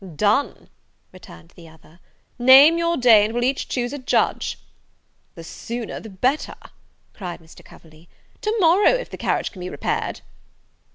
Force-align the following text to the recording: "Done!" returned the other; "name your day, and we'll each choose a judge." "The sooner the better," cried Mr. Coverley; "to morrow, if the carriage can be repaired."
"Done!" 0.15 0.67
returned 1.11 1.49
the 1.55 1.69
other; 1.69 1.99
"name 2.39 2.79
your 2.79 2.97
day, 2.97 3.23
and 3.23 3.35
we'll 3.35 3.43
each 3.43 3.67
choose 3.69 3.93
a 3.93 3.99
judge." 3.99 4.57
"The 5.35 5.43
sooner 5.43 5.99
the 5.99 6.09
better," 6.09 6.55
cried 7.13 7.39
Mr. 7.39 7.63
Coverley; 7.63 8.09
"to 8.41 8.51
morrow, 8.59 8.93
if 8.93 9.11
the 9.11 9.17
carriage 9.17 9.51
can 9.51 9.59
be 9.59 9.69
repaired." 9.69 10.21